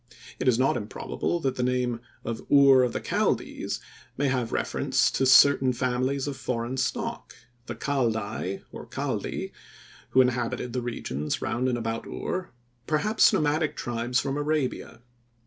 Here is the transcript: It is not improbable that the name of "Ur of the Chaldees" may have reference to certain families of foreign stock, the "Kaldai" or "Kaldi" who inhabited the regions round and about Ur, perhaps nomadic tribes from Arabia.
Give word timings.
It 0.39 0.47
is 0.47 0.57
not 0.57 0.77
improbable 0.77 1.39
that 1.41 1.57
the 1.57 1.61
name 1.61 2.01
of 2.25 2.43
"Ur 2.51 2.81
of 2.81 2.91
the 2.91 2.99
Chaldees" 3.07 3.79
may 4.17 4.29
have 4.29 4.51
reference 4.51 5.11
to 5.11 5.27
certain 5.27 5.73
families 5.73 6.25
of 6.25 6.35
foreign 6.37 6.77
stock, 6.77 7.35
the 7.67 7.75
"Kaldai" 7.75 8.63
or 8.71 8.87
"Kaldi" 8.87 9.51
who 10.09 10.21
inhabited 10.21 10.73
the 10.73 10.81
regions 10.81 11.39
round 11.39 11.69
and 11.69 11.77
about 11.77 12.07
Ur, 12.07 12.49
perhaps 12.87 13.31
nomadic 13.31 13.75
tribes 13.75 14.19
from 14.19 14.37
Arabia. 14.37 15.01